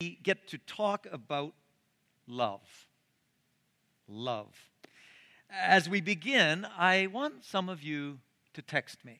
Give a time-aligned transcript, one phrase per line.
[0.00, 1.54] we get to talk about
[2.28, 2.86] love.
[4.06, 4.54] Love.
[5.50, 8.18] As we begin, I want some of you
[8.54, 9.18] to text me.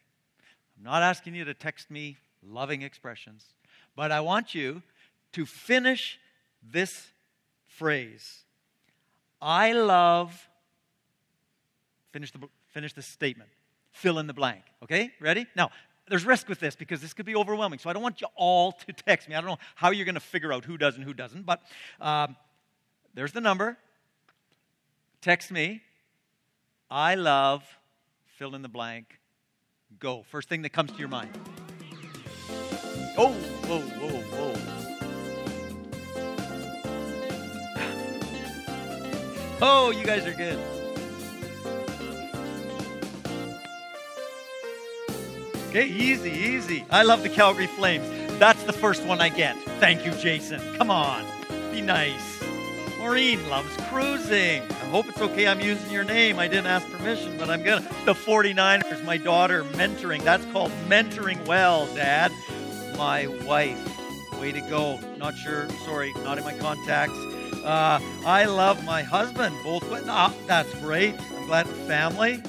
[0.76, 3.44] I'm not asking you to text me loving expressions,
[3.96, 4.82] but I want you
[5.32, 6.18] to finish
[6.62, 7.08] this
[7.66, 8.44] phrase
[9.40, 10.48] I love,
[12.12, 13.50] finish the, finish the statement,
[13.90, 14.62] fill in the blank.
[14.82, 15.12] Okay?
[15.20, 15.46] Ready?
[15.54, 15.70] Now,
[16.08, 17.78] there's risk with this because this could be overwhelming.
[17.78, 19.34] So I don't want you all to text me.
[19.34, 21.62] I don't know how you're going to figure out who does and who doesn't, but
[22.00, 22.36] um,
[23.14, 23.76] there's the number.
[25.20, 25.82] Text me.
[26.90, 27.64] I love,
[28.36, 29.18] fill in the blank,
[29.98, 30.22] go.
[30.22, 31.30] First thing that comes to your mind.
[33.18, 33.32] Oh,
[33.66, 34.54] whoa, whoa, whoa.
[39.60, 40.77] Oh, you guys are good.
[45.68, 46.84] Okay, easy, easy.
[46.88, 48.08] I love the Calgary Flames.
[48.38, 49.54] That's the first one I get.
[49.80, 50.60] Thank you, Jason.
[50.76, 51.26] Come on,
[51.70, 52.42] be nice.
[52.98, 54.62] Maureen loves cruising.
[54.62, 56.38] I hope it's okay I'm using your name.
[56.38, 57.86] I didn't ask permission, but I'm gonna.
[58.06, 60.22] The 49ers, my daughter, mentoring.
[60.24, 62.32] That's called mentoring well, Dad.
[62.96, 63.78] My wife.
[64.40, 64.98] Way to go.
[65.18, 65.68] Not sure.
[65.84, 67.18] Sorry, not in my contacts.
[67.62, 69.54] Uh, I love my husband.
[69.62, 69.84] Both.
[69.90, 71.14] Oh, that's great.
[71.36, 72.42] I'm glad family.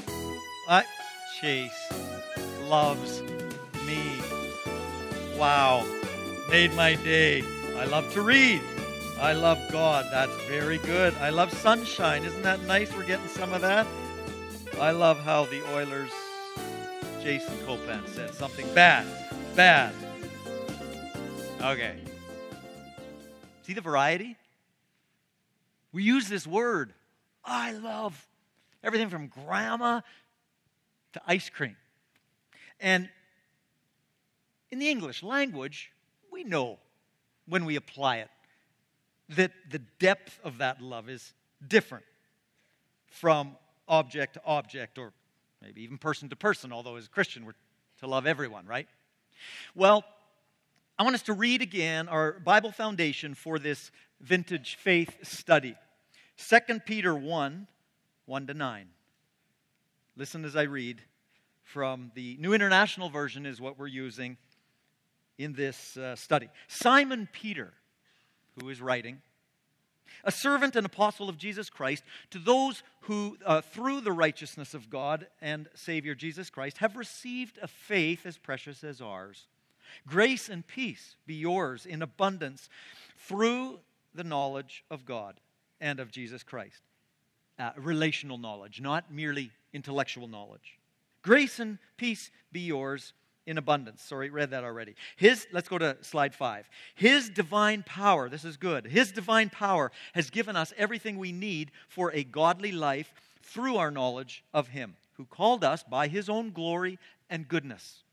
[0.70, 0.84] Uh,
[1.42, 1.89] Chase
[2.70, 3.24] loves
[3.88, 4.22] me.
[5.36, 5.84] Wow.
[6.50, 7.44] Made my day.
[7.76, 8.62] I love to read.
[9.20, 10.06] I love God.
[10.12, 11.16] That's very good.
[11.16, 12.24] I love sunshine.
[12.24, 12.96] Isn't that nice?
[12.96, 13.88] We're getting some of that.
[14.80, 16.12] I love how the Oilers,
[17.24, 19.06] Jason Copan said something bad.
[19.56, 19.94] Bad.
[21.62, 21.98] Okay.
[23.64, 24.38] See the variety?
[25.92, 26.94] We use this word.
[27.44, 28.28] I love
[28.84, 30.02] everything from grandma
[31.14, 31.76] to ice cream.
[32.80, 33.10] And
[34.72, 35.92] in the English language,
[36.32, 36.80] we know
[37.48, 38.30] when we apply it
[39.30, 41.34] that the depth of that love is
[41.68, 42.06] different
[43.08, 43.56] from
[43.88, 45.12] object to object or
[45.62, 47.54] maybe even person to person, although as a Christian we're
[48.00, 48.88] to love everyone, right?
[49.76, 50.06] Well,
[50.98, 53.92] I want us to read again our Bible foundation for this
[54.22, 55.76] vintage faith study.
[56.38, 57.68] 2 Peter 1
[58.26, 58.88] 1 to 9.
[60.16, 61.02] Listen as I read
[61.74, 64.38] from the New International Version, is what we're using
[65.38, 66.50] in this uh, study.
[66.68, 67.74] Simon Peter,
[68.60, 69.22] who is writing,
[70.24, 74.90] a servant and apostle of Jesus Christ, to those who, uh, through the righteousness of
[74.90, 79.48] God and Savior Jesus Christ, have received a faith as precious as ours.
[80.08, 82.68] Grace and peace be yours in abundance
[83.18, 83.80] through
[84.16, 85.40] the knowledge of God
[85.80, 86.82] and of Jesus Christ.
[87.60, 90.79] Uh, relational knowledge, not merely intellectual knowledge.
[91.22, 93.14] Grace and peace be yours
[93.46, 94.04] in abundance.
[94.04, 94.96] Sorry, read that already.
[95.18, 96.70] His, let's go to slide five.
[96.96, 98.86] His divine power, this is good.
[98.86, 103.90] His divine power has given us everything we need for a godly life through our
[103.90, 108.04] knowledge of Him, who called us by His own glory and goodness.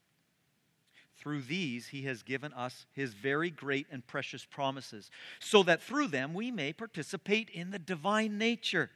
[1.19, 6.09] Through these, He has given us His very great and precious promises, so that through
[6.09, 8.91] them we may participate in the divine nature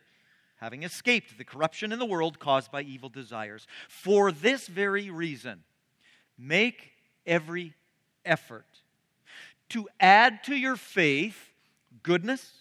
[0.60, 3.66] having escaped the corruption in the world caused by evil desires.
[3.88, 5.65] For this very reason,
[6.38, 6.93] make
[7.26, 7.75] every
[8.25, 8.66] effort
[9.70, 11.50] to add to your faith
[12.03, 12.53] goodness,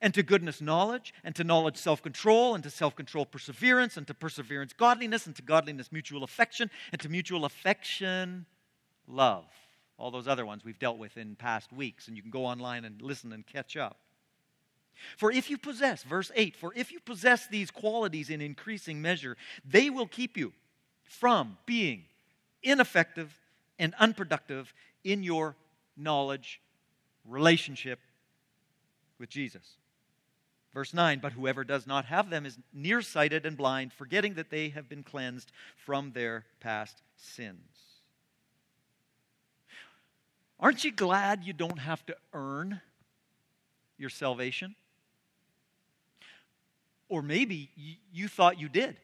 [0.00, 4.06] and to goodness knowledge, and to knowledge self control, and to self control perseverance, and
[4.08, 8.46] to perseverance godliness, and to godliness mutual affection, and to mutual affection
[9.06, 9.44] love.
[9.98, 12.84] All those other ones we've dealt with in past weeks, and you can go online
[12.84, 13.98] and listen and catch up.
[15.16, 19.36] For if you possess, verse 8, for if you possess these qualities in increasing measure,
[19.64, 20.52] they will keep you
[21.04, 22.04] from being
[22.62, 23.36] ineffective
[23.78, 24.72] and unproductive
[25.04, 25.56] in your
[25.96, 26.60] knowledge
[27.28, 27.98] relationship
[29.18, 29.76] with Jesus.
[30.72, 34.70] Verse 9, but whoever does not have them is nearsighted and blind, forgetting that they
[34.70, 37.58] have been cleansed from their past sins.
[40.58, 42.80] Aren't you glad you don't have to earn
[43.98, 44.74] your salvation?
[47.12, 47.68] Or maybe
[48.10, 48.96] you thought you did.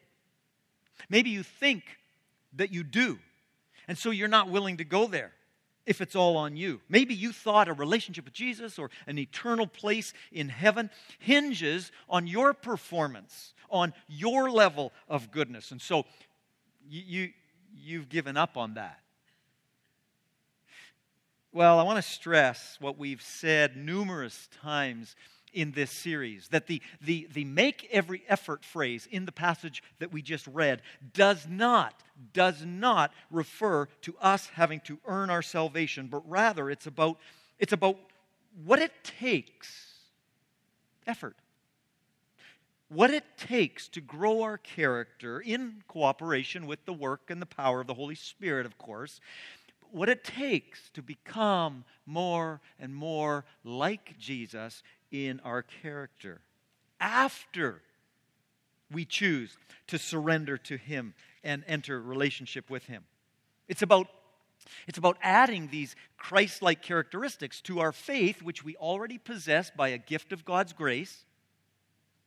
[1.11, 1.83] Maybe you think
[2.55, 3.19] that you do.
[3.87, 5.33] And so you're not willing to go there
[5.85, 6.81] if it's all on you.
[6.89, 10.89] Maybe you thought a relationship with Jesus or an eternal place in heaven
[11.19, 15.71] hinges on your performance, on your level of goodness.
[15.71, 16.07] And so
[16.89, 17.29] you,
[17.77, 19.01] you, have given up on that.
[21.53, 25.15] Well, I want to stress what we've said numerous times
[25.59, 26.49] in this series.
[26.49, 30.83] That the, the, the make every effort phrase in the passage that we just read
[31.13, 31.95] does not,
[32.33, 37.19] does not refer to us having to earn our salvation, but rather it's about,
[37.59, 37.97] it's about
[38.65, 39.95] what it takes
[41.07, 41.37] effort.
[42.89, 47.81] What it takes to grow our character in cooperation with the work and the power
[47.81, 49.21] of the Holy Spirit, of course.
[49.91, 56.41] What it takes to become more and more like Jesus in our character
[57.01, 57.83] after
[58.91, 59.57] we choose
[59.87, 61.15] to surrender to Him
[61.45, 63.05] and enter relationship with Him.
[63.69, 64.09] It's about
[64.87, 69.89] it's about adding these Christ like characteristics to our faith, which we already possess by
[69.89, 71.25] a gift of God's grace.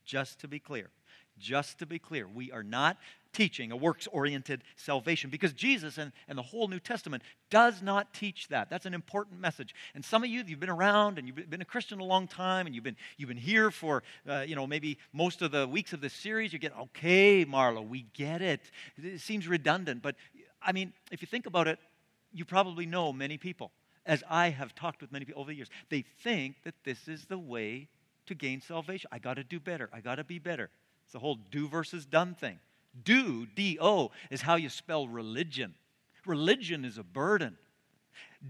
[0.05, 0.89] Just to be clear,
[1.37, 2.97] just to be clear, we are not
[3.33, 8.13] teaching a works oriented salvation because Jesus and, and the whole New Testament does not
[8.13, 8.69] teach that.
[8.69, 9.73] That's an important message.
[9.95, 12.65] And some of you, you've been around and you've been a Christian a long time
[12.65, 15.93] and you've been, you've been here for, uh, you know, maybe most of the weeks
[15.93, 16.53] of this series.
[16.53, 18.61] You get, okay, Marlo, we get it.
[18.97, 20.01] It seems redundant.
[20.01, 20.15] But
[20.61, 21.79] I mean, if you think about it,
[22.33, 23.71] you probably know many people,
[24.05, 25.69] as I have talked with many people over the years.
[25.89, 27.87] They think that this is the way
[28.27, 29.09] to gain salvation.
[29.11, 29.89] I got to do better.
[29.91, 30.69] I got to be better.
[31.03, 32.59] It's the whole do versus done thing.
[33.03, 35.75] Do, D O, is how you spell religion.
[36.25, 37.57] Religion is a burden.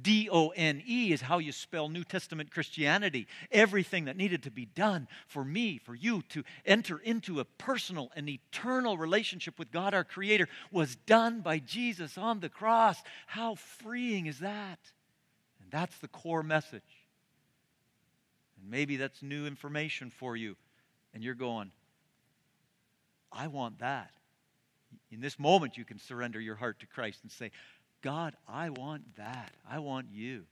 [0.02, 3.28] D O N E is how you spell New Testament Christianity.
[3.52, 8.10] Everything that needed to be done for me, for you to enter into a personal
[8.16, 13.02] and eternal relationship with God our Creator was done by Jesus on the cross.
[13.28, 14.80] How freeing is that?
[15.62, 16.82] And that's the core message.
[18.60, 20.56] And maybe that's new information for you.
[21.14, 21.72] And you're going,
[23.32, 24.12] I want that.
[25.12, 27.52] In this moment, you can surrender your heart to Christ and say,
[28.02, 29.52] God, I want that.
[29.70, 30.44] I want you.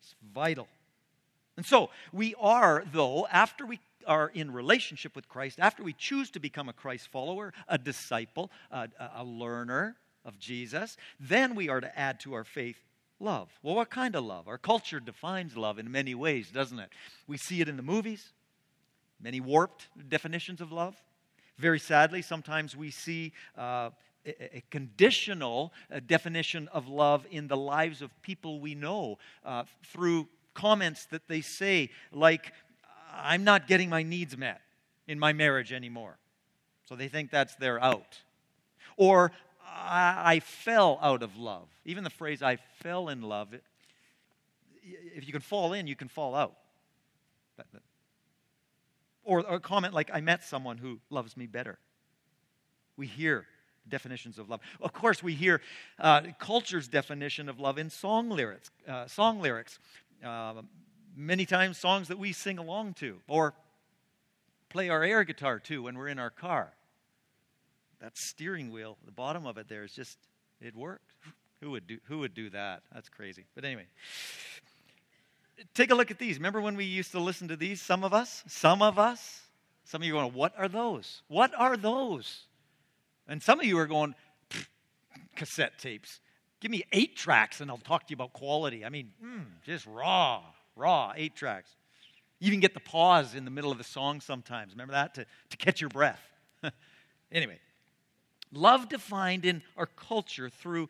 [0.00, 0.68] It's vital.
[1.56, 6.30] And so, we are, though, after we are in relationship with Christ, after we choose
[6.30, 11.80] to become a Christ follower, a disciple, a, a learner of Jesus, then we are
[11.80, 12.76] to add to our faith
[13.18, 13.50] love.
[13.62, 14.48] Well, what kind of love?
[14.48, 16.90] Our culture defines love in many ways, doesn't it?
[17.26, 18.32] We see it in the movies,
[19.20, 20.96] many warped definitions of love.
[21.60, 23.90] Very sadly, sometimes we see uh,
[24.24, 30.26] a, conditional uh, definition of love in the lives of people we know uh, through
[30.54, 32.54] comments that they say, like,
[33.14, 34.62] I'm not getting my needs met
[35.06, 36.16] in my marriage anymore.
[36.88, 38.18] So they think that's their out.
[38.96, 39.30] Or,
[39.62, 41.68] I, I fell out of love.
[41.84, 43.48] Even the phrase, I fell in love,
[44.82, 46.54] if you can fall in, you can fall out.
[49.24, 51.78] Or, a comment like, I met someone who loves me better.
[52.96, 53.46] We hear
[53.88, 54.60] definitions of love.
[54.80, 55.60] Of course, we hear
[55.98, 58.70] uh, culture's definition of love in song lyrics.
[58.88, 59.78] Uh, song lyrics.
[60.24, 60.62] Uh,
[61.16, 63.54] many times, songs that we sing along to or
[64.68, 66.72] play our air guitar to when we're in our car.
[68.00, 70.18] That steering wheel, the bottom of it there is just,
[70.60, 71.12] it worked.
[71.60, 72.82] Who would do, who would do that?
[72.94, 73.44] That's crazy.
[73.54, 73.86] But anyway,
[75.74, 76.36] take a look at these.
[76.36, 77.80] Remember when we used to listen to these?
[77.80, 78.44] Some of us?
[78.46, 79.42] Some of us?
[79.84, 81.22] Some of you are going, What are those?
[81.28, 82.46] What are those?
[83.28, 84.14] And some of you are going,
[85.36, 86.20] cassette tapes.
[86.60, 88.84] Give me eight tracks and I'll talk to you about quality.
[88.84, 90.42] I mean, mm, just raw,
[90.76, 91.76] raw, eight tracks.
[92.40, 94.72] You even get the pause in the middle of the song sometimes.
[94.72, 95.14] Remember that?
[95.14, 96.20] To, to catch your breath.
[97.32, 97.58] anyway,
[98.52, 100.88] love defined in our culture through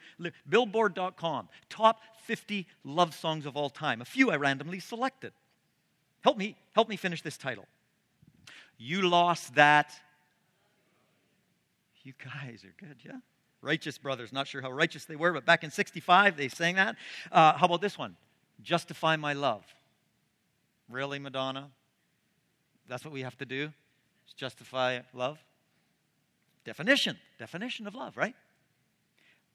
[0.49, 4.01] Billboard.com, top 50 love songs of all time.
[4.01, 5.33] A few I randomly selected.
[6.23, 7.67] Help me, help me finish this title.
[8.79, 9.93] You lost that
[12.03, 13.19] you guys are good, yeah?
[13.63, 14.32] Righteous brothers.
[14.32, 16.96] Not sure how righteous they were, but back in 65, they sang that.
[17.31, 18.17] Uh, how about this one?
[18.63, 19.65] Justify my love.
[20.89, 21.69] Really, Madonna?
[22.89, 23.70] That's what we have to do?
[24.27, 25.39] Just justify love?
[26.70, 27.19] Definition.
[27.36, 28.36] Definition of love, right?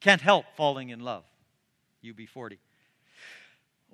[0.01, 1.23] Can't help falling in love.
[2.03, 2.57] UB40.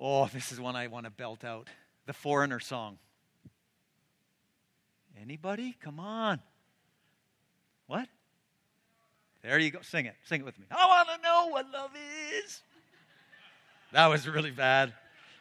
[0.00, 1.68] Oh, this is one I want to belt out.
[2.06, 2.98] The Foreigner song.
[5.22, 5.76] Anybody?
[5.80, 6.40] Come on.
[7.86, 8.08] What?
[9.44, 9.82] There you go.
[9.82, 10.16] Sing it.
[10.24, 10.66] Sing it with me.
[10.72, 11.92] I want to know what love
[12.44, 12.60] is.
[13.92, 14.94] That was really bad.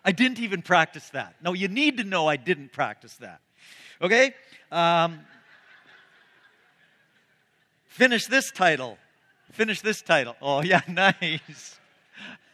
[0.05, 1.33] I didn't even practice that.
[1.41, 3.41] No, you need to know I didn't practice that.
[4.03, 4.35] Okay?
[4.71, 5.21] Um,
[7.91, 8.98] finish this title.
[9.51, 10.36] Finish this title.
[10.41, 11.79] Oh, yeah, nice.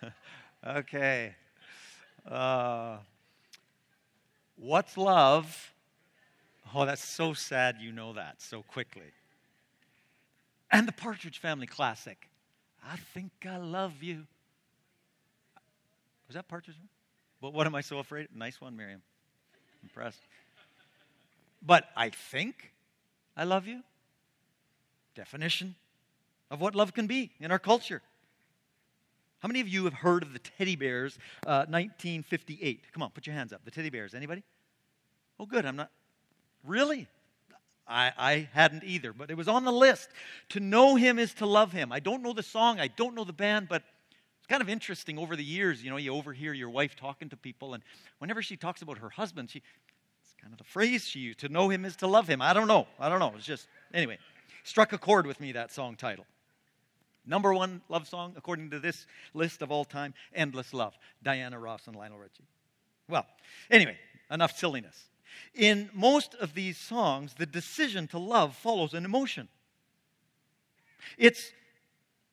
[0.67, 1.35] okay.
[2.29, 2.97] Uh,
[4.57, 5.73] what's love?
[6.75, 9.13] Oh, that's so sad you know that so quickly
[10.71, 12.29] and the Partridge Family classic.
[12.83, 14.25] I think I love you.
[16.27, 16.75] Was that Partridge?
[17.41, 18.27] But what am I so afraid?
[18.35, 19.01] Nice one, Miriam.
[19.83, 20.21] Impressed.
[21.61, 22.73] But I think
[23.35, 23.81] I love you.
[25.17, 25.73] Definition
[26.51, 28.03] of what love can be in our culture.
[29.39, 32.83] How many of you have heard of the Teddy Bears, uh, 1958?
[32.93, 33.65] Come on, put your hands up.
[33.65, 34.13] The Teddy Bears.
[34.13, 34.43] Anybody?
[35.39, 35.65] Oh, good.
[35.65, 35.89] I'm not.
[36.63, 37.07] Really?
[37.87, 40.09] I, I hadn't either, but it was on the list.
[40.49, 41.91] To know him is to love him.
[41.91, 43.81] I don't know the song, I don't know the band, but
[44.37, 45.83] it's kind of interesting over the years.
[45.83, 47.83] You know, you overhear your wife talking to people, and
[48.19, 49.63] whenever she talks about her husband, she,
[50.21, 52.39] it's kind of the phrase she used to know him is to love him.
[52.39, 52.85] I don't know.
[52.99, 53.33] I don't know.
[53.35, 54.19] It's just, anyway,
[54.67, 56.25] struck a chord with me, that song title.
[57.25, 61.87] Number one love song, according to this list of all time, Endless Love, Diana Ross
[61.87, 62.43] and Lionel Richie.
[63.09, 63.25] Well,
[63.71, 63.97] anyway,
[64.29, 65.05] enough silliness.
[65.53, 69.47] In most of these songs, the decision to love follows an emotion.
[71.17, 71.51] It's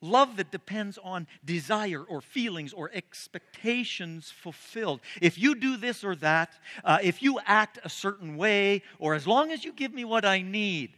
[0.00, 5.00] love that depends on desire or feelings or expectations fulfilled.
[5.22, 6.52] If you do this or that,
[6.84, 10.24] uh, if you act a certain way, or as long as you give me what
[10.24, 10.94] I need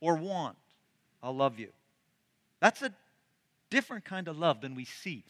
[0.00, 0.56] or want,
[1.22, 1.68] I'll love you.
[2.60, 2.92] That's a
[3.70, 5.24] different kind of love than we see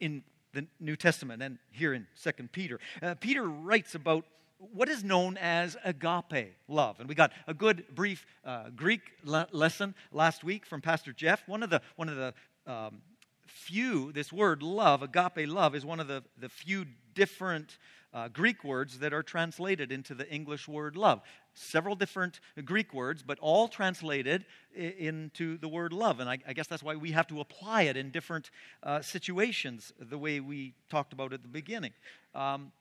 [0.00, 2.80] in the New Testament and here in 2 Peter.
[3.02, 4.24] Uh, Peter writes about
[4.58, 6.98] what is known as agape love.
[6.98, 11.46] And we got a good brief uh, Greek le- lesson last week from Pastor Jeff.
[11.46, 12.34] One of the, one of the
[12.66, 13.02] um,
[13.46, 17.78] few, this word love, agape love, is one of the, the few different
[18.14, 21.20] uh, Greek words that are translated into the English word love.
[21.58, 24.44] Several different Greek words, but all translated
[24.74, 26.20] into the word love.
[26.20, 28.50] And I, I, guess that's why we have to apply it in different
[28.82, 31.92] uh, situations, the way we talked about at the beginning.
[32.34, 32.72] Um,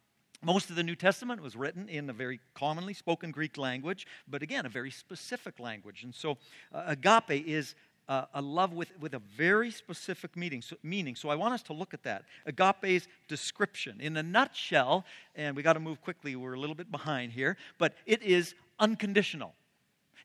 [0.44, 4.44] most of the New Testament was written in a very commonly spoken Greek language, but
[4.44, 6.04] again, a very specific language.
[6.04, 6.38] And so,
[6.74, 7.76] uh, agape is
[8.08, 11.16] uh, a love with, with a very specific meaning so, meaning.
[11.16, 12.24] so I want us to look at that.
[12.46, 14.00] Agape's description.
[14.00, 17.58] In a nutshell, and we got to move quickly, we're a little bit behind here,
[17.78, 19.54] but it is unconditional.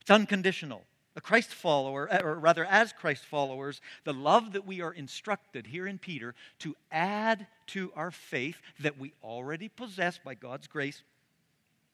[0.01, 0.83] It's unconditional.
[1.15, 5.67] A Christ follower, uh, or rather, as Christ followers, the love that we are instructed
[5.67, 11.03] here in Peter to add to our faith that we already possess by God's grace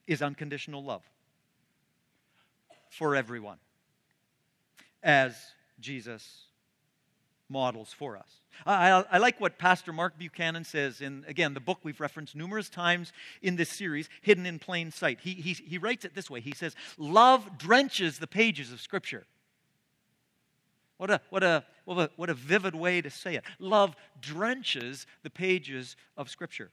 [0.05, 1.01] is unconditional love
[2.89, 3.57] for everyone.
[5.01, 5.35] As
[5.79, 6.47] Jesus
[7.49, 8.41] models for us.
[8.65, 12.69] I, I, like what Pastor Mark Buchanan says in, again, the book we've referenced numerous
[12.69, 15.19] times in this series, Hidden in Plain Sight.
[15.21, 19.25] He, he, he writes it this way He says, Love drenches the pages of Scripture.
[20.97, 23.43] What a, what, a, what, a, what a vivid way to say it.
[23.59, 26.71] Love drenches the pages of Scripture.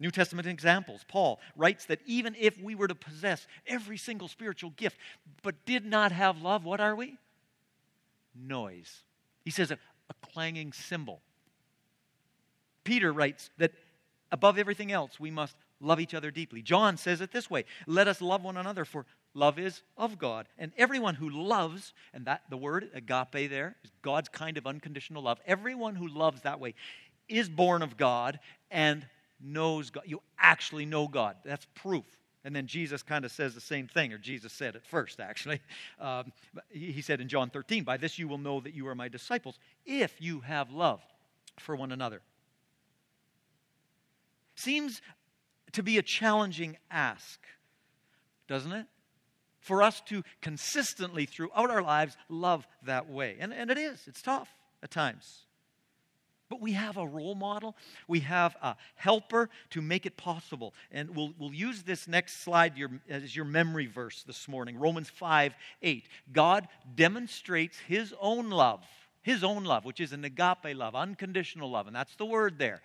[0.00, 1.04] New Testament examples.
[1.06, 4.98] Paul writes that even if we were to possess every single spiritual gift
[5.42, 7.18] but did not have love, what are we?
[8.34, 9.02] Noise.
[9.44, 9.78] He says a,
[10.10, 11.20] a clanging cymbal.
[12.84, 13.72] Peter writes that
[14.30, 16.62] above everything else, we must love each other deeply.
[16.62, 20.48] John says it this way Let us love one another, for love is of God.
[20.58, 25.22] And everyone who loves, and that the word agape there is God's kind of unconditional
[25.22, 25.40] love.
[25.46, 26.74] Everyone who loves that way
[27.28, 28.38] is born of God
[28.70, 29.06] and
[29.40, 30.04] knows God.
[30.06, 31.36] You actually know God.
[31.44, 32.04] That's proof
[32.44, 35.60] and then Jesus kind of says the same thing, or Jesus said it first, actually.
[36.00, 36.32] Um,
[36.70, 39.58] he said in John 13, By this you will know that you are my disciples,
[39.86, 41.00] if you have love
[41.58, 42.20] for one another.
[44.56, 45.00] Seems
[45.72, 47.40] to be a challenging ask,
[48.48, 48.86] doesn't it?
[49.60, 53.36] For us to consistently, throughout our lives, love that way.
[53.38, 54.48] And, and it is, it's tough
[54.82, 55.46] at times.
[56.54, 57.74] But we have a role model,
[58.06, 60.72] we have a helper to make it possible.
[60.92, 65.10] And we'll, we'll use this next slide your, as your memory verse this morning Romans
[65.10, 66.08] 5 8.
[66.32, 68.84] God demonstrates his own love.
[69.22, 72.82] His own love, which is an agape love, unconditional love, and that's the word there.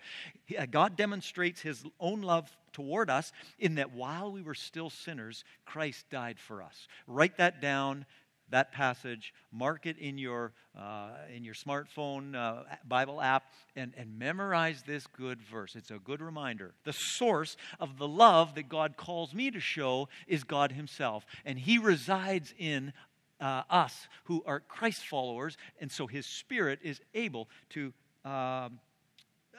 [0.58, 5.44] Uh, God demonstrates his own love toward us in that while we were still sinners,
[5.64, 6.88] Christ died for us.
[7.06, 8.04] Write that down
[8.50, 13.44] that passage, mark it in your, uh, in your smartphone uh, Bible app,
[13.76, 15.76] and, and memorize this good verse.
[15.76, 16.74] It's a good reminder.
[16.84, 21.58] The source of the love that God calls me to show is God Himself, and
[21.58, 22.92] He resides in
[23.40, 27.92] uh, us who are Christ followers, and so His Spirit is able to
[28.24, 28.80] um,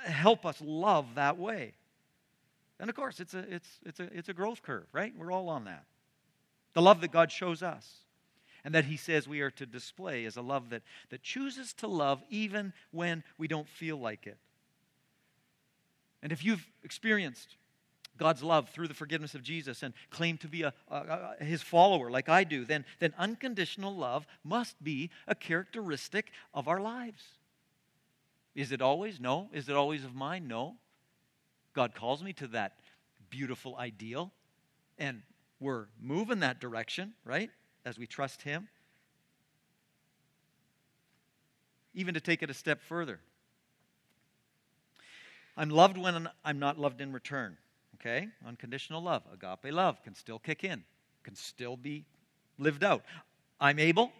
[0.05, 1.73] help us love that way.
[2.79, 5.13] And of course, it's a, it's, it's, a, it's a growth curve, right?
[5.15, 5.85] We're all on that.
[6.73, 7.87] The love that God shows us
[8.63, 11.87] and that he says we are to display is a love that, that chooses to
[11.87, 14.37] love even when we don't feel like it.
[16.21, 17.55] And if you've experienced
[18.17, 21.61] God's love through the forgiveness of Jesus and claim to be a, a, a, his
[21.61, 27.23] follower like I do, then, then unconditional love must be a characteristic of our lives.
[28.53, 29.19] Is it always?
[29.19, 29.49] No.
[29.53, 30.47] Is it always of mine?
[30.47, 30.75] No.
[31.73, 32.73] God calls me to that
[33.29, 34.31] beautiful ideal,
[34.97, 35.21] and
[35.59, 37.49] we're moving that direction, right?
[37.85, 38.67] As we trust Him.
[41.93, 43.19] Even to take it a step further,
[45.57, 47.57] I'm loved when I'm not loved in return.
[47.95, 48.29] Okay?
[48.47, 50.83] Unconditional love, agape love, can still kick in,
[51.23, 52.05] can still be
[52.57, 53.03] lived out.
[53.59, 54.11] I'm able,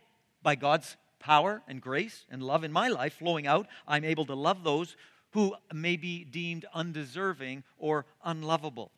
[0.44, 4.36] by God's power and grace and love in my life flowing out, I'm able to
[4.36, 4.96] love those
[5.32, 8.92] who may be deemed undeserving or unlovable.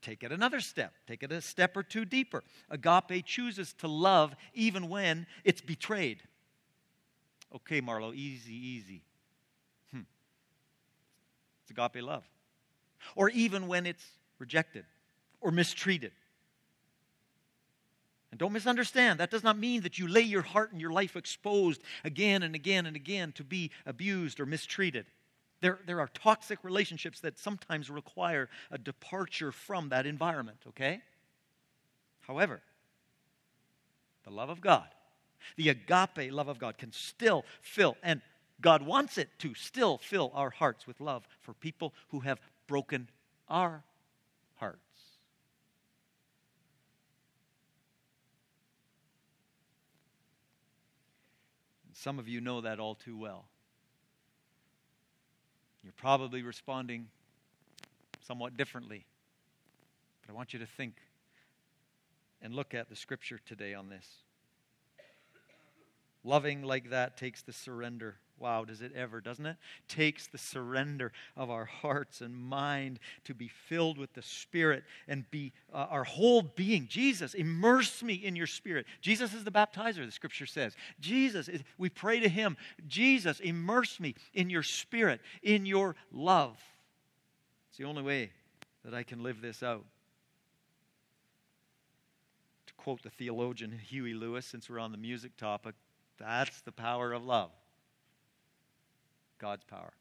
[0.00, 0.94] Take it another step.
[1.06, 2.42] Take it a step or two deeper.
[2.70, 6.22] Agape chooses to love even when it's betrayed.
[7.54, 9.02] Okay, Marlo, easy, easy.
[9.92, 10.00] Hmm.
[11.62, 12.24] It's agape love.
[13.14, 14.04] Or even when it's
[14.38, 14.84] rejected
[15.40, 16.12] or mistreated.
[18.30, 21.14] And don't misunderstand, that does not mean that you lay your heart and your life
[21.14, 25.06] exposed again and again and again to be abused or mistreated.
[25.64, 31.00] There, there are toxic relationships that sometimes require a departure from that environment, okay?
[32.20, 32.60] However,
[34.24, 34.88] the love of God,
[35.56, 38.20] the agape love of God, can still fill, and
[38.60, 43.08] God wants it to still fill our hearts with love for people who have broken
[43.48, 43.84] our
[44.56, 44.80] hearts.
[51.94, 53.46] some of you know that all too well.
[55.84, 57.08] You're probably responding
[58.26, 59.04] somewhat differently.
[60.22, 60.94] But I want you to think
[62.40, 64.06] and look at the scripture today on this.
[66.24, 68.16] Loving like that takes the surrender.
[68.38, 69.56] Wow, does it ever, doesn't it?
[69.86, 75.30] Takes the surrender of our hearts and mind to be filled with the Spirit and
[75.30, 76.88] be uh, our whole being.
[76.88, 78.86] Jesus, immerse me in your Spirit.
[79.00, 80.74] Jesus is the baptizer, the scripture says.
[81.00, 81.48] Jesus,
[81.78, 82.56] we pray to Him.
[82.88, 86.58] Jesus, immerse me in your Spirit, in your love.
[87.68, 88.30] It's the only way
[88.84, 89.84] that I can live this out.
[92.66, 95.76] To quote the theologian Huey Lewis, since we're on the music topic,
[96.18, 97.50] that's the power of love.
[99.38, 99.92] God's power.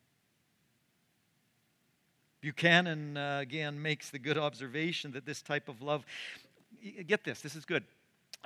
[2.41, 6.05] Buchanan, uh, again, makes the good observation that this type of love,
[7.07, 7.85] get this, this is good,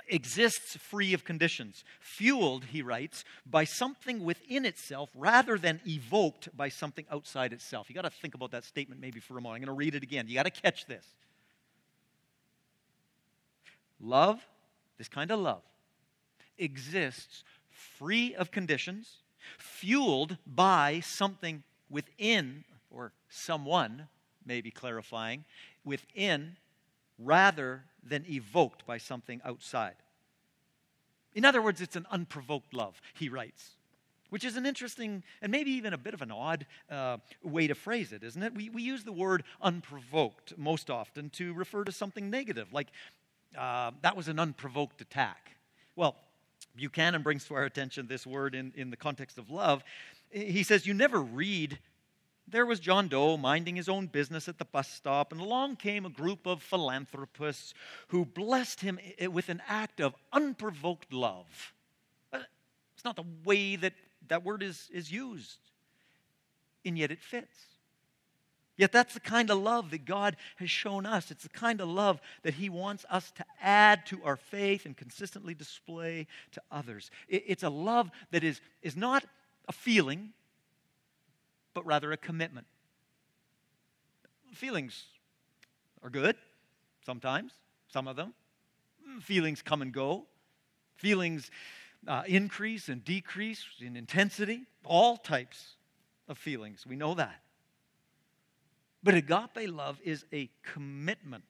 [0.06, 6.68] exists free of conditions, fueled, he writes, by something within itself rather than evoked by
[6.68, 7.88] something outside itself.
[7.88, 9.62] You got to think about that statement maybe for a moment.
[9.62, 10.28] I'm going to read it again.
[10.28, 11.04] You got to catch this.
[14.00, 14.40] Love,
[14.96, 15.62] this kind of love,
[16.56, 17.42] exists
[17.98, 19.16] free of conditions,
[19.56, 24.08] fueled by something within, or someone,
[24.44, 25.44] maybe clarifying,
[25.84, 26.56] within
[27.18, 29.96] rather than evoked by something outside.
[31.34, 33.76] In other words, it's an unprovoked love, he writes,
[34.30, 37.74] which is an interesting and maybe even a bit of an odd uh, way to
[37.74, 38.54] phrase it, isn't it?
[38.54, 42.88] We, we use the word unprovoked most often to refer to something negative, like
[43.56, 45.52] uh, that was an unprovoked attack.
[45.96, 46.16] Well,
[46.78, 49.84] Buchanan brings to our attention this word in, in the context of love.
[50.30, 51.78] He says, You never read,
[52.46, 56.06] there was John Doe minding his own business at the bus stop, and along came
[56.06, 57.74] a group of philanthropists
[58.08, 58.98] who blessed him
[59.30, 61.74] with an act of unprovoked love.
[62.32, 62.38] Uh,
[62.94, 63.92] it's not the way that
[64.28, 65.58] that word is, is used,
[66.84, 67.77] and yet it fits.
[68.78, 71.32] Yet that's the kind of love that God has shown us.
[71.32, 74.96] It's the kind of love that He wants us to add to our faith and
[74.96, 77.10] consistently display to others.
[77.28, 79.24] It's a love that is, is not
[79.66, 80.32] a feeling,
[81.74, 82.68] but rather a commitment.
[84.54, 85.04] Feelings
[86.04, 86.36] are good
[87.04, 87.52] sometimes,
[87.88, 88.32] some of them.
[89.20, 90.26] Feelings come and go.
[90.94, 91.50] Feelings
[92.06, 95.74] uh, increase and decrease in intensity, all types
[96.28, 96.86] of feelings.
[96.86, 97.40] We know that.
[99.02, 101.44] But agape love is a commitment.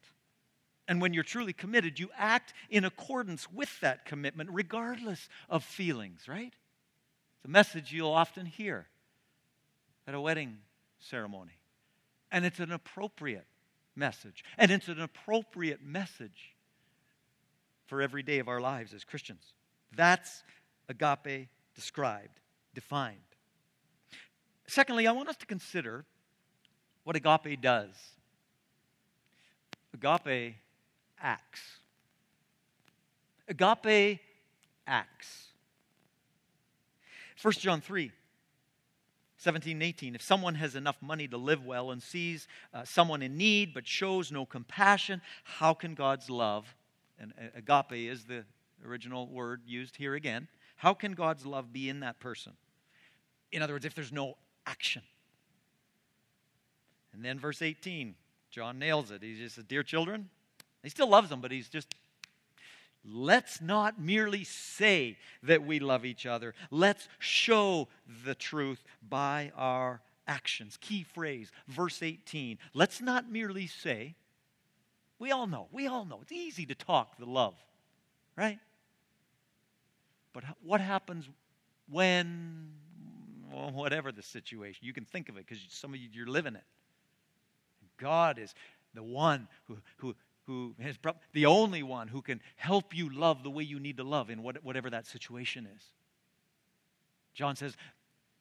[0.87, 6.27] And when you're truly committed, you act in accordance with that commitment, regardless of feelings,
[6.29, 6.53] right?
[6.53, 8.87] It's a message you'll often hear
[10.07, 10.59] at a wedding
[10.99, 11.59] ceremony.
[12.33, 13.47] And it's an appropriate
[13.95, 14.45] message.
[14.57, 16.55] And it's an appropriate message
[17.87, 19.53] for every day of our lives as Christians.
[19.95, 20.43] That's
[20.89, 22.41] agape described,
[22.75, 23.19] defined.
[24.67, 26.05] Secondly, I want us to consider
[27.09, 27.89] what agape does.
[29.95, 30.57] Agape
[31.19, 31.79] acts.
[33.49, 34.21] Agape
[34.87, 35.47] acts.
[37.41, 38.13] 1 John 3
[39.39, 40.17] 17 and 18.
[40.17, 43.87] If someone has enough money to live well and sees uh, someone in need but
[43.87, 46.77] shows no compassion, how can God's love,
[47.19, 48.45] and agape is the
[48.85, 52.53] original word used here again, how can God's love be in that person?
[53.51, 55.01] In other words, if there's no action.
[57.19, 58.15] And then verse 18,
[58.49, 59.25] John nails it.
[59.25, 60.29] He just says, Dear children,
[60.85, 61.93] he still loves them, but he's just,
[63.05, 66.55] let's not merely say that we love each other.
[66.71, 67.89] Let's show
[68.25, 70.79] the truth by our actions.
[70.81, 72.57] Key phrase, verse 18.
[72.73, 74.15] Let's not merely say,
[75.19, 77.57] we all know, we all know, it's easy to talk the love,
[78.37, 78.61] right?
[80.33, 81.29] But what happens
[81.91, 82.69] when,
[83.53, 86.55] well, whatever the situation, you can think of it because some of you, you're living
[86.55, 86.63] it.
[87.99, 88.55] God is
[88.95, 90.15] the one who, who,
[90.47, 93.99] who has brought, the only one who can help you love the way you need
[93.99, 95.83] to love in whatever that situation is.
[97.35, 97.77] John says,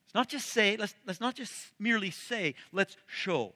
[0.05, 3.53] let's not just say, let's, let's not just merely say, let's show.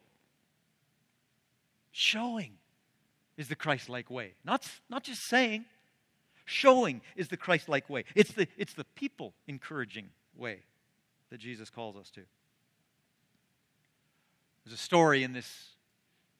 [1.91, 2.53] Showing
[3.37, 4.33] is the Christ like way.
[4.45, 5.65] Not, not just saying,
[6.45, 8.03] showing is the Christ like way.
[8.15, 10.59] It's the, it's the people encouraging way
[11.31, 12.21] that Jesus calls us to.
[14.63, 15.69] There's a story in this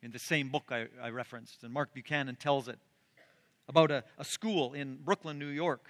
[0.02, 2.80] in the same book I, I referenced, and Mark Buchanan tells it
[3.68, 5.90] about a, a school in Brooklyn, New York,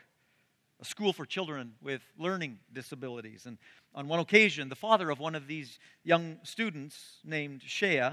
[0.82, 3.46] a school for children with learning disabilities.
[3.46, 3.58] And
[3.96, 8.12] on one occasion, the father of one of these young students, named Shea,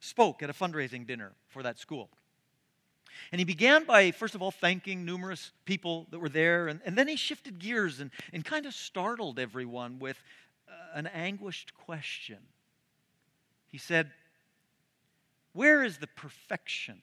[0.00, 2.08] spoke at a fundraising dinner for that school.
[3.30, 6.68] And he began by, first of all, thanking numerous people that were there.
[6.68, 10.16] And, and then he shifted gears and, and kind of startled everyone with
[10.68, 12.38] uh, an anguished question.
[13.66, 14.10] He said,
[15.52, 17.00] Where is the perfection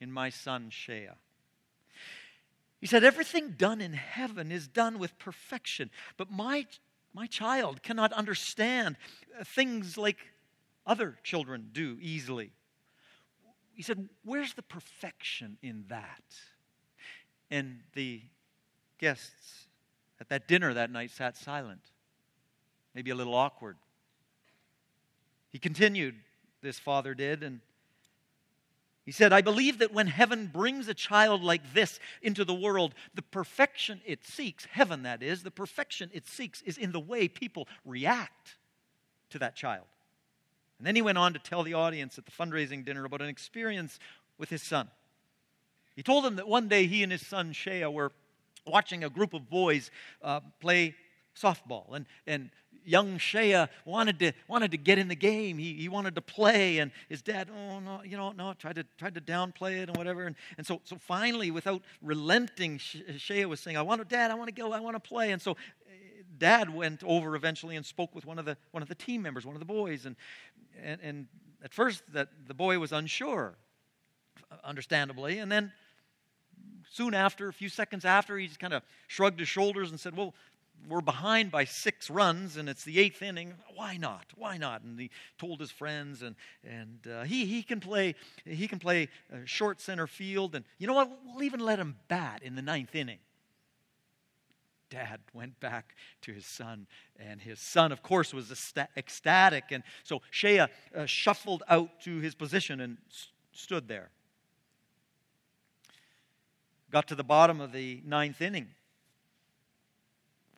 [0.00, 1.10] in my son Shea?
[2.80, 6.66] He said, Everything done in heaven is done with perfection, but my,
[7.12, 8.96] my child cannot understand
[9.44, 10.18] things like
[10.86, 12.52] other children do easily.
[13.74, 16.22] He said, Where's the perfection in that?
[17.50, 18.22] And the
[18.98, 19.66] guests
[20.20, 21.80] at that dinner that night sat silent,
[22.94, 23.76] maybe a little awkward.
[25.50, 26.16] He continued,
[26.62, 27.60] this father did, and
[29.08, 32.94] he said, I believe that when heaven brings a child like this into the world,
[33.14, 37.26] the perfection it seeks, heaven that is, the perfection it seeks is in the way
[37.26, 38.58] people react
[39.30, 39.86] to that child.
[40.76, 43.28] And then he went on to tell the audience at the fundraising dinner about an
[43.28, 43.98] experience
[44.36, 44.88] with his son.
[45.96, 48.12] He told them that one day he and his son Shea were
[48.66, 49.90] watching a group of boys
[50.20, 50.94] uh, play
[51.34, 51.94] softball.
[51.94, 52.50] And, and
[52.84, 55.58] young Shea wanted to, wanted to get in the game.
[55.58, 58.84] He, he wanted to play, and his dad, oh, no, you know, no, tried to,
[58.96, 60.24] tried to downplay it and whatever.
[60.24, 64.34] And, and so, so finally, without relenting, Shea was saying, I want to, Dad, I
[64.34, 65.32] want to go, I want to play.
[65.32, 68.88] And so eh, dad went over eventually and spoke with one of the, one of
[68.88, 70.06] the team members, one of the boys.
[70.06, 70.16] And,
[70.82, 71.26] and, and
[71.62, 73.56] at first, that the boy was unsure,
[74.64, 75.38] understandably.
[75.38, 75.72] And then
[76.90, 80.16] soon after, a few seconds after, he just kind of shrugged his shoulders and said,
[80.16, 80.34] Well,
[80.88, 83.54] we're behind by six runs and it's the eighth inning.
[83.74, 84.26] Why not?
[84.36, 84.82] Why not?
[84.82, 88.14] And he told his friends, and and uh, he he can play
[88.44, 91.10] he can play uh, short center field, and you know what?
[91.26, 93.18] We'll even let him bat in the ninth inning.
[94.90, 96.86] Dad went back to his son,
[97.18, 98.50] and his son, of course, was
[98.96, 99.64] ecstatic.
[99.70, 100.68] And so Shea uh,
[101.04, 102.96] shuffled out to his position and
[103.52, 104.10] stood there.
[106.90, 108.68] Got to the bottom of the ninth inning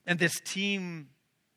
[0.06, 1.08] and this team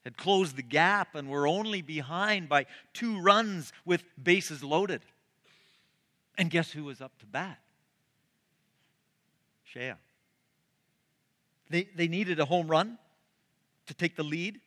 [0.04, 5.02] had closed the gap and were only behind by two runs with bases loaded.
[6.38, 7.60] And guess who was up to bat?
[9.64, 9.94] Shea.
[11.70, 12.98] They, they needed a home run
[13.88, 14.60] to take the lead,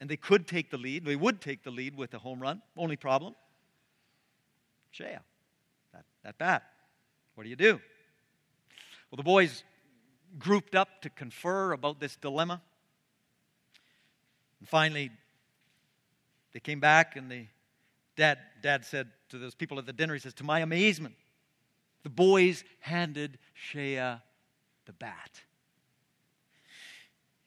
[0.00, 1.04] and they could take the lead.
[1.04, 2.62] They would take the lead with a home run.
[2.76, 3.34] Only problem
[4.94, 5.18] Shea,
[5.92, 6.62] that, that bat.
[7.34, 7.80] What do you do?
[9.10, 9.64] Well, the boys
[10.38, 12.62] grouped up to confer about this dilemma.
[14.64, 15.10] And finally,
[16.54, 17.44] they came back and the
[18.16, 21.16] dad, dad said to those people at the dinner, he says, To my amazement,
[22.02, 23.96] the boys handed Shea
[24.86, 25.42] the bat.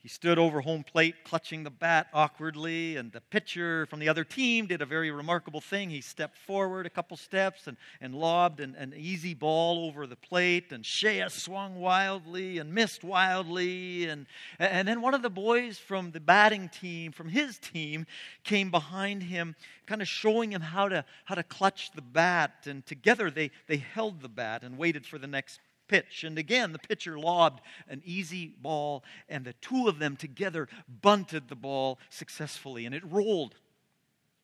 [0.08, 4.24] He stood over home plate, clutching the bat awkwardly, and the pitcher from the other
[4.24, 5.90] team did a very remarkable thing.
[5.90, 10.16] He stepped forward a couple steps and, and lobbed an, an easy ball over the
[10.16, 14.06] plate, and Shea swung wildly and missed wildly.
[14.06, 14.28] And,
[14.60, 18.06] and then one of the boys from the batting team, from his team,
[18.46, 22.66] came behind him, kind of showing him how to, how to clutch the bat.
[22.66, 26.24] And together they, they held the bat and waited for the next pitch.
[26.24, 30.68] And again, the pitcher lobbed an easy ball, and the two of them together
[31.02, 33.56] bunted the ball successfully, and it rolled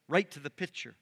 [0.07, 0.95] right to the pitcher.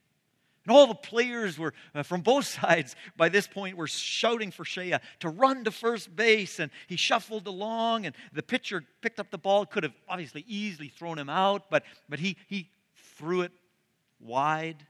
[0.66, 4.66] And all the players were uh, from both sides by this point were shouting for
[4.66, 6.60] Shea to run to first base.
[6.60, 9.66] And he shuffled along, and the pitcher picked up the ball.
[9.66, 12.70] Could have obviously easily thrown him out, but, but he, he
[13.16, 13.52] threw it
[14.20, 14.86] wide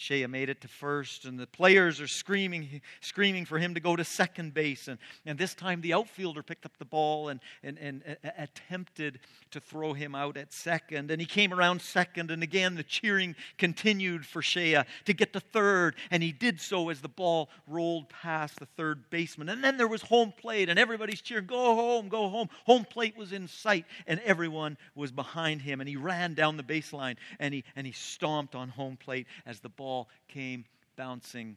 [0.00, 3.96] Shea made it to first, and the players are screaming, screaming for him to go
[3.96, 4.88] to second base.
[4.88, 8.02] And, and this time the outfielder picked up the ball and, and, and
[8.38, 11.10] attempted to throw him out at second.
[11.10, 15.40] And he came around second, and again the cheering continued for Shea to get to
[15.40, 15.96] third.
[16.10, 19.50] And he did so as the ball rolled past the third baseman.
[19.50, 22.48] And then there was home plate, and everybody's cheering, Go home, go home.
[22.64, 25.80] Home plate was in sight, and everyone was behind him.
[25.80, 29.60] And he ran down the baseline and he, and he stomped on home plate as
[29.60, 29.89] the ball
[30.28, 30.64] came
[30.96, 31.56] bouncing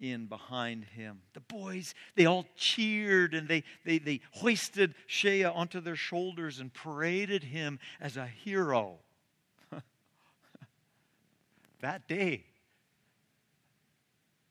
[0.00, 1.20] in behind him.
[1.32, 6.74] The boys, they all cheered and they, they, they hoisted Shea onto their shoulders and
[6.74, 8.96] paraded him as a hero.
[11.80, 12.44] that day,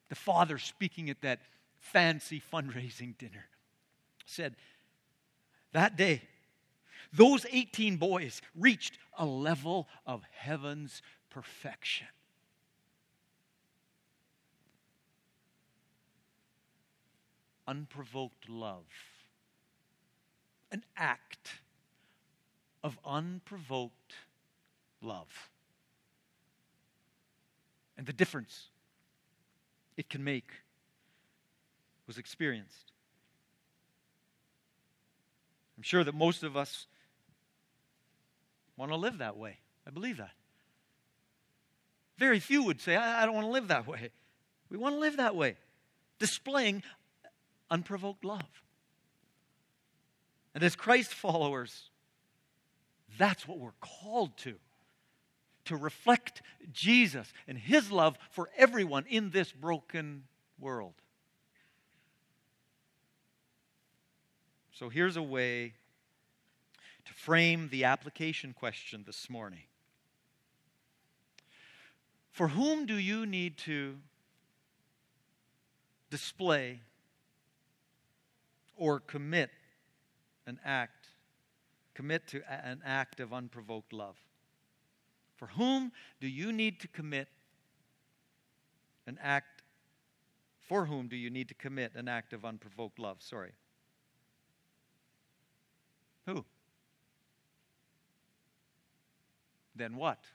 [0.10, 1.40] the father speaking at that
[1.80, 3.46] fancy fundraising dinner
[4.26, 4.56] said,
[5.74, 6.22] That day,
[7.14, 12.08] those 18 boys reached a level of heaven's perfection.
[17.68, 18.86] Unprovoked love,
[20.72, 21.50] an act
[22.84, 24.14] of unprovoked
[25.02, 25.50] love.
[27.98, 28.70] And the difference
[29.98, 30.50] it can make
[32.08, 32.92] was experienced.
[35.78, 36.88] I'm sure that most of us
[38.78, 39.58] want to live that way.
[39.86, 40.32] I believe that.
[42.18, 44.10] Very few would say, I, I don't want to live that way.
[44.70, 45.58] We want to live that way,
[46.20, 46.84] displaying
[47.72, 48.62] unprovoked love.
[50.54, 51.90] And as Christ followers,
[53.18, 54.56] that's what we're called to
[55.66, 56.42] to reflect
[56.74, 60.24] Jesus and his love for everyone in this broken
[60.60, 60.94] world.
[64.74, 65.74] So here's a way
[67.06, 69.64] to frame the application question this morning.
[72.32, 73.98] For whom do you need to
[76.10, 76.82] display
[78.82, 79.52] or commit
[80.48, 81.10] an act,
[81.94, 84.18] commit to an act of unprovoked love?
[85.36, 87.28] For whom do you need to commit
[89.06, 89.62] an act?
[90.68, 93.18] For whom do you need to commit an act of unprovoked love?
[93.20, 93.52] Sorry.
[96.26, 96.44] Who?
[99.76, 100.26] Then what?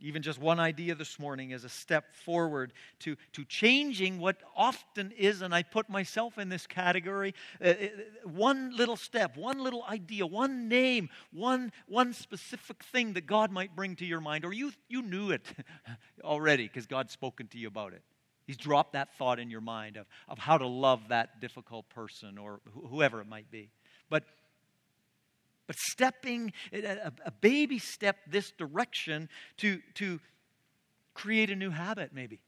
[0.00, 5.12] Even just one idea this morning is a step forward to, to changing what often
[5.12, 7.74] is, and I put myself in this category, uh, uh,
[8.24, 13.74] one little step, one little idea, one name, one, one specific thing that God might
[13.74, 15.46] bring to your mind, or you, you knew it
[16.24, 18.02] already because God's spoken to you about it.
[18.46, 22.38] He's dropped that thought in your mind of, of how to love that difficult person
[22.38, 23.70] or wh- whoever it might be.
[24.08, 24.24] But
[25.68, 29.28] but stepping, a, a baby step this direction
[29.58, 30.18] to, to
[31.12, 32.40] create a new habit, maybe,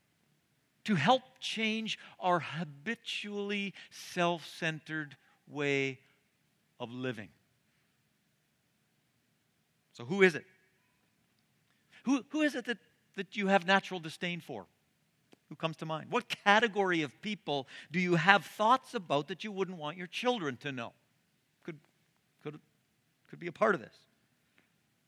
[0.84, 6.00] to help change our habitually self centered way
[6.80, 7.28] of living.
[9.92, 10.46] So, who is it?
[12.04, 12.78] Who, who is it that,
[13.16, 14.64] that you have natural disdain for?
[15.50, 16.10] Who comes to mind?
[16.10, 20.56] What category of people do you have thoughts about that you wouldn't want your children
[20.62, 20.94] to know?
[23.30, 23.94] Could, be a part of this.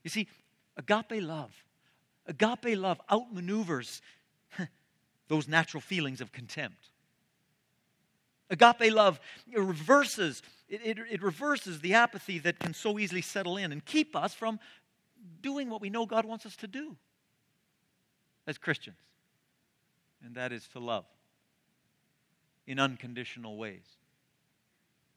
[0.04, 0.28] You see,
[0.76, 1.52] agape love,
[2.26, 4.00] agape love outmaneuvers
[5.28, 6.88] those natural feelings of contempt.
[8.48, 13.56] Agape love it reverses it, it, it, reverses the apathy that can so easily settle
[13.56, 14.58] in and keep us from
[15.42, 16.96] doing what we know God wants us to do
[18.46, 18.96] as Christians,
[20.24, 21.04] and that is to love
[22.66, 23.84] in unconditional ways,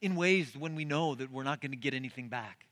[0.01, 2.65] in ways when we know that we're not going to get anything back.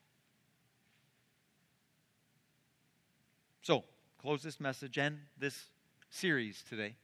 [3.63, 3.85] So,
[4.21, 5.69] close this message and this
[6.09, 6.95] series today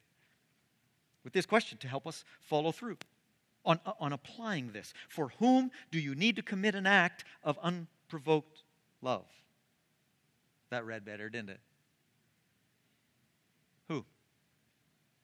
[1.24, 2.98] with this question to help us follow through
[3.64, 4.94] on, on applying this.
[5.08, 8.64] For whom do you need to commit an act of unprovoked
[9.02, 9.26] love?
[10.70, 11.60] That read better, didn't it?
[13.88, 14.04] Who?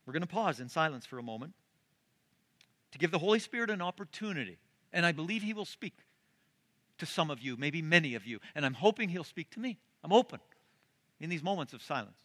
[0.05, 1.53] We're going to pause in silence for a moment
[2.93, 4.57] to give the Holy Spirit an opportunity.
[4.93, 5.97] And I believe He will speak
[6.97, 8.39] to some of you, maybe many of you.
[8.55, 9.79] And I'm hoping He'll speak to me.
[10.01, 10.39] I'm open
[11.19, 12.17] in these moments of silence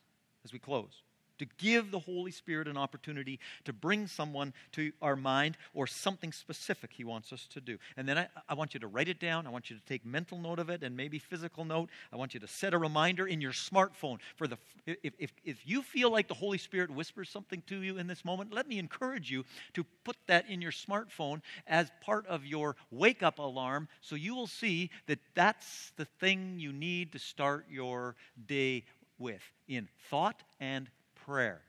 [0.45, 1.03] as we close
[1.41, 6.33] to give the Holy Spirit an opportunity to bring someone to our mind or something
[6.33, 7.79] specific He wants us to do.
[7.97, 9.47] And then I, I, want you to write it down.
[9.47, 11.89] I want you to take mental note of it and maybe physical note.
[12.13, 14.59] I want you to set a reminder in your smartphone for the.
[14.87, 18.23] If, if, if you feel like the Holy Spirit whispers something to you in this
[18.23, 22.77] moment, let me encourage you to put that in your smartphone as part of your
[22.91, 27.65] wake up alarm so you will see that that's the thing you need to start
[27.71, 28.15] your
[28.47, 28.85] day
[29.19, 30.89] with in thought and
[31.31, 31.61] prayer.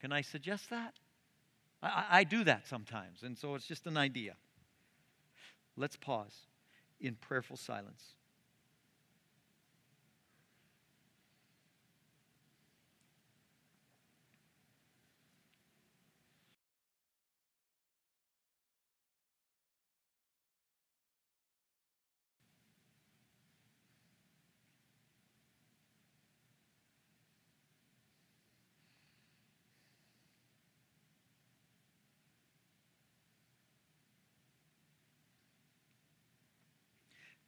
[0.00, 0.94] Can I suggest that?
[1.82, 4.36] I, I do that sometimes, and so it's just an idea.
[5.76, 6.46] Let's pause
[7.00, 8.14] in prayerful silence.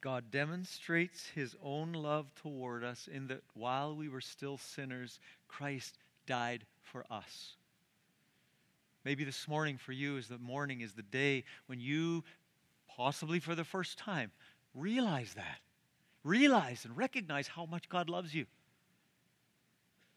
[0.03, 5.97] God demonstrates his own love toward us in that while we were still sinners, Christ
[6.27, 7.55] died for us.
[9.05, 12.25] Maybe this morning for you is the morning, is the day when you,
[12.85, 14.31] possibly for the first time,
[14.75, 15.59] realize that.
[16.25, 18.45] Realize and recognize how much God loves you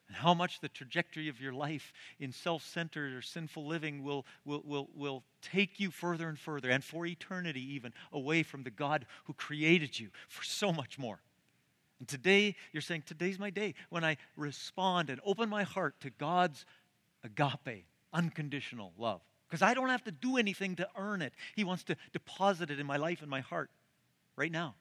[0.09, 4.25] and how much the trajectory of your life in self centered or sinful living will,
[4.45, 8.71] will, will, will take you further and further, and for eternity even, away from the
[8.71, 11.21] God who created you for so much more.
[11.99, 16.11] And today, you're saying, Today's my day when I respond and open my heart to
[16.11, 16.65] God's
[17.25, 19.23] agape, unconditional love.
[19.49, 21.33] Because I don't have to do anything to earn it.
[21.55, 23.71] He wants to deposit it in my life and my heart
[24.37, 24.75] right now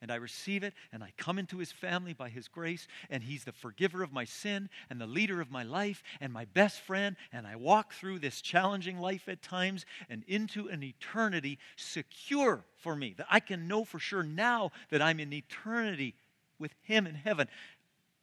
[0.00, 3.44] and I receive it, and I come into his family by his grace, and he's
[3.44, 7.16] the forgiver of my sin, and the leader of my life, and my best friend,
[7.32, 12.96] and I walk through this challenging life at times and into an eternity secure for
[12.96, 16.14] me, that I can know for sure now that I'm in eternity
[16.58, 17.48] with him in heaven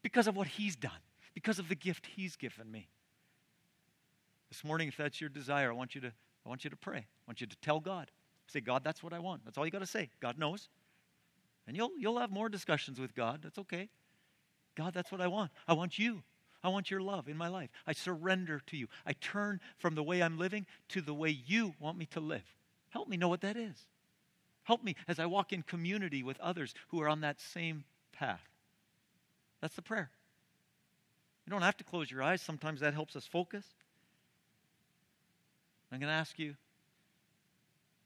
[0.01, 0.91] because of what he's done,
[1.33, 2.87] because of the gift he's given me.
[4.49, 6.07] This morning, if that's your desire, I want you to,
[6.45, 6.99] I want you to pray.
[6.99, 8.09] I want you to tell God.
[8.47, 9.43] Say, God, that's what I want.
[9.43, 10.09] That's all you got to say.
[10.21, 10.69] God knows.
[11.67, 13.41] And you'll, you'll have more discussions with God.
[13.43, 13.89] That's okay.
[14.75, 15.51] God, that's what I want.
[15.67, 16.23] I want you.
[16.63, 17.69] I want your love in my life.
[17.85, 18.87] I surrender to you.
[19.05, 22.43] I turn from the way I'm living to the way you want me to live.
[22.89, 23.85] Help me know what that is.
[24.63, 28.41] Help me as I walk in community with others who are on that same path.
[29.61, 30.09] That's the prayer.
[31.45, 32.41] You don't have to close your eyes.
[32.41, 33.65] Sometimes that helps us focus.
[35.91, 36.55] I'm going to ask you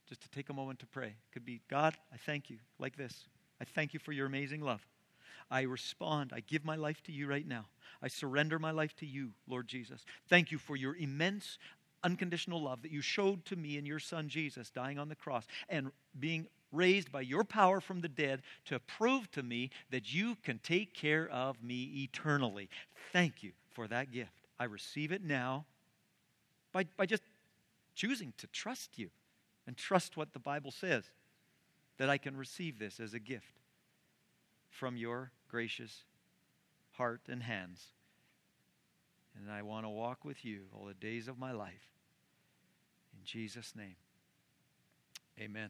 [0.08, 1.08] just to take a moment to pray.
[1.08, 3.26] It could be, God, I thank you, like this.
[3.62, 4.82] I thank you for your amazing love.
[5.52, 6.32] I respond.
[6.34, 7.65] I give my life to you right now.
[8.02, 10.04] I surrender my life to you, Lord Jesus.
[10.28, 11.60] Thank you for your immense,
[12.04, 15.45] unconditional love that you showed to me in your Son Jesus dying on the cross
[15.69, 20.38] and being raised by your power from the dead to prove to me that you
[20.43, 22.67] can take care of me eternally.
[23.13, 24.47] Thank you for that gift.
[24.60, 25.65] I receive it now
[26.71, 27.21] by, by just
[27.93, 29.10] choosing to trust you
[29.67, 31.04] and trust what the Bible says
[32.02, 33.60] that I can receive this as a gift
[34.72, 36.06] from your gracious
[36.94, 37.90] heart and hands.
[39.38, 41.92] And I want to walk with you all the days of my life.
[43.14, 43.98] In Jesus' name,
[45.40, 45.70] amen.